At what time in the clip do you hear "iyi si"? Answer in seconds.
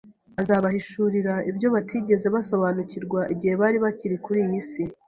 4.47-4.83